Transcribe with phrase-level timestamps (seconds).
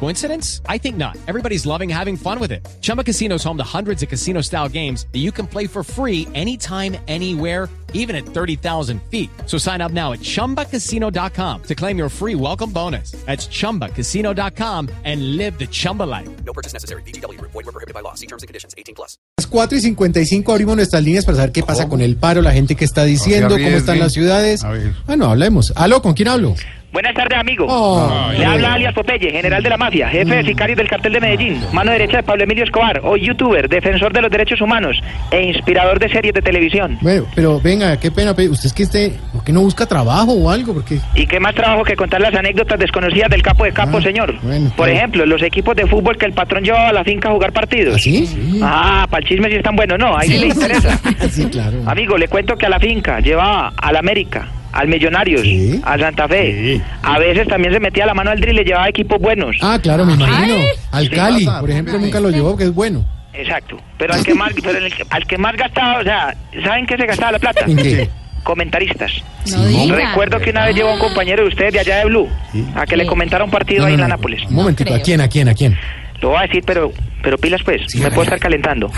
[0.00, 0.60] Coincidence?
[0.68, 1.16] I think not.
[1.26, 2.66] Everybody's loving having fun with it.
[2.82, 5.82] Chumba Casino is home to hundreds of casino style games that you can play for
[5.82, 9.30] free anytime, anywhere, even at 30,000 feet.
[9.46, 13.12] So sign up now at chumbacasino.com to claim your free welcome bonus.
[13.24, 16.28] That's chumbacasino.com and live the Chumba life.
[16.44, 17.02] No purchase necessary.
[17.02, 17.40] BGW.
[17.40, 18.14] Void were prohibited by law.
[18.14, 18.74] See terms and conditions.
[18.76, 19.16] 18 plus.
[19.38, 22.52] Las 4 y 55 abrimos nuestras líneas para saber qué pasa con el paro, la
[22.52, 23.64] gente que está diciendo, Arriesgue.
[23.64, 24.62] cómo están las ciudades.
[25.06, 25.72] Bueno, ah, hablemos.
[25.76, 26.02] ¿Aló?
[26.02, 26.54] ¿Con quién hablo?
[26.94, 27.66] Buenas tardes, amigo.
[27.68, 31.20] Oh, Le habla alias Popeye, general de la mafia, jefe de sicarios del cartel de
[31.20, 34.96] Medellín, mano derecha de Pablo Emilio Escobar, hoy youtuber, defensor de los derechos humanos
[35.32, 36.96] e inspirador de series de televisión.
[37.00, 38.32] Bueno, pero venga, qué pena.
[38.32, 40.72] pe- ¿Usted es que este, por qué no busca trabajo o algo?
[40.72, 44.02] Porque ¿Y qué más trabajo que contar las anécdotas desconocidas del capo de capo, Ah,
[44.02, 44.32] señor?
[44.42, 44.92] bueno, Por claro.
[44.92, 47.96] ejemplo, los equipos de fútbol que el patrón llevaba a la finca a jugar partidos.
[47.96, 48.60] ¿así?
[48.62, 50.96] Ah, para el chisme sí están buenos, no, ahí sí le interesa.
[51.28, 51.78] sí, claro.
[51.86, 55.80] Amigo, le cuento que a la finca llevaba al América, al Millonarios, Sí.
[55.84, 56.52] a Santa Fe.
[56.76, 56.82] Sí.
[57.02, 59.56] A veces también se metía la mano al drill y le llevaba equipos buenos.
[59.62, 60.56] Ah, claro, me imagino.
[60.92, 61.10] Al Sí.
[61.10, 63.04] Cali, por ejemplo, nunca lo llevó, que es bueno.
[63.32, 63.76] Exacto.
[63.98, 66.96] Pero al que más, pero el que- al que más gastaba, o sea, ¿saben qué
[66.96, 67.64] se gastaba la plata?
[67.66, 68.08] ¿En qué?
[68.42, 69.10] Comentaristas.
[69.50, 69.94] No.
[69.94, 72.28] Recuerdo que una vez llevó a un compañero de ustedes de allá de Blue
[72.76, 74.16] a que le comentara un partido No, ahí no, en la.
[74.16, 74.42] Nápoles.
[74.48, 75.76] Un momentito, ¿a quién, a quién, a quién?
[76.20, 78.90] Lo voy a decir, pero, pero pilas pues, Sí, me puedo estar calentando.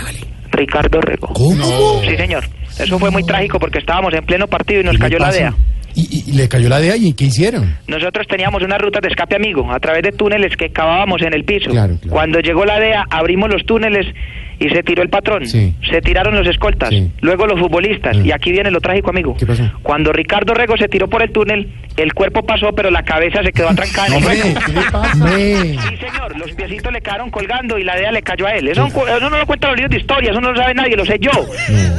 [0.57, 1.27] Ricardo Rego.
[1.33, 2.01] ¿Cómo?
[2.03, 2.43] Sí, señor.
[2.77, 5.31] Eso fue muy trágico porque estábamos en pleno partido y nos ¿Qué le cayó la?
[5.31, 5.53] DEA.
[5.99, 7.75] ¿Y, le cayó la DEA y qué hicieron?
[7.87, 11.43] Nosotros teníamos unas rutas de escape amigo a través de túneles que cavábamos en el
[11.43, 11.71] piso.
[11.71, 12.11] Claro, claro.
[12.13, 14.05] Cuando llegó la DEA, abrimos los túneles
[14.59, 15.47] y se tiró el patrón.
[15.47, 15.73] Sí.
[15.89, 17.11] Se tiraron los escoltas, Sí.
[17.21, 18.15] luego los futbolistas.
[18.23, 19.35] Y aquí viene lo trágico, amigo.
[19.37, 19.63] ¿Qué pasó?
[19.81, 23.51] Cuando Ricardo Rego se tiró por el túnel, el cuerpo pasó, pero la cabeza se
[23.51, 24.47] quedó atrancada en el hueco.
[24.65, 25.27] ¿qué le pasa?
[25.35, 28.67] Sí, señor, los piecitos le quedaron colgando y la DEA le cayó a él.
[28.67, 31.05] Eso, eso no lo cuentan los libros de historia, eso no lo sabe nadie, lo
[31.05, 31.31] sé yo.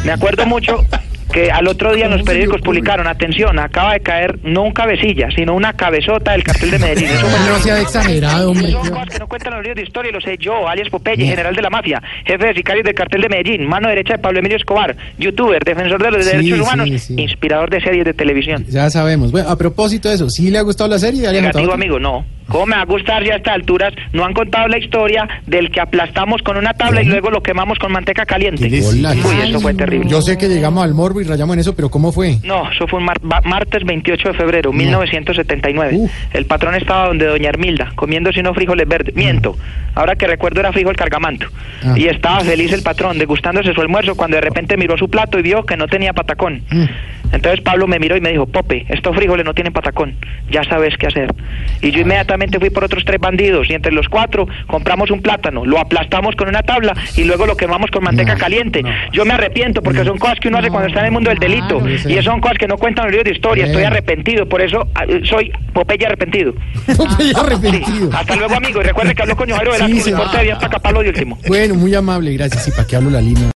[0.04, 0.84] Me acuerdo mucho
[1.32, 5.28] que al otro día en los periódicos publicaron, atención, acaba de caer no un cabecilla,
[5.34, 7.08] sino una cabezota del cartel de Medellín.
[7.12, 8.70] Eso No sea exagerado, hombre.
[8.72, 11.54] son cosas que no cuentan los libros de historia, lo sé yo, alias Popeye, general
[11.54, 14.56] de la mafia, jefe de sicarios del cartel de Medellín, mano derecha de Pablo Emilio
[14.56, 17.14] Escobar, youtuber, defensor de los Sí, derechos humanos, sí.
[17.18, 18.64] inspirador de series de televisión.
[18.68, 19.30] Ya sabemos.
[19.30, 21.22] Bueno, a propósito de eso, ¿sí le ha gustado la serie?
[21.22, 22.24] ¿Ya le ha Negativo, amigo, no.
[22.48, 25.70] ¿Cómo me va a gustar si a estas alturas no han contado la historia del
[25.70, 28.64] que aplastamos con una tabla y luego lo quemamos con manteca caliente?
[28.64, 30.08] ¿Qué les- Hola, Uy, eso fue terrible.
[30.08, 32.38] Yo sé que llegamos al morbo y rayamos en eso, pero ¿cómo fue?
[32.44, 35.92] No, eso fue un mar- martes 28 de febrero, 1979.
[35.96, 36.10] Uf.
[36.32, 39.14] El patrón estaba donde doña Hermilda, comiéndose unos frijoles verdes.
[39.14, 39.56] Miento,
[39.94, 41.46] ahora que recuerdo era frijol cargamanto.
[41.84, 41.94] Ah.
[41.96, 45.42] Y estaba feliz el patrón, degustándose su almuerzo, cuando de repente miró su plato y
[45.42, 46.62] vio que no tenía patacón.
[46.70, 46.84] Mm.
[47.32, 50.14] Entonces Pablo me miró y me dijo, Pope, estos frijoles no tienen patacón,
[50.50, 51.34] ya sabes qué hacer.
[51.82, 55.64] Y yo inmediatamente fui por otros tres bandidos y entre los cuatro compramos un plátano,
[55.64, 58.82] lo aplastamos con una tabla y luego lo quemamos con manteca No, caliente.
[59.12, 61.38] Yo me arrepiento porque son cosas que uno hace cuando está en el mundo del
[61.38, 63.64] delito claro, y son cosas que no cuentan los libros de historia.
[63.64, 63.88] Estoy Bueno.
[63.96, 66.54] arrepentido, por eso ah, eh, soy Popeye arrepentido.
[66.96, 67.32] Popeye Sí.
[67.38, 68.10] arrepentido.
[68.12, 68.80] Hasta luego, amigo.
[68.80, 70.10] Y recuerde que habló con Jairo Sí, Velázquez, sí.
[70.10, 70.58] de bien
[71.02, 71.38] de último.
[71.46, 72.68] Bueno, muy amable, gracias.
[72.68, 73.46] ¿Y para qué hablo la línea?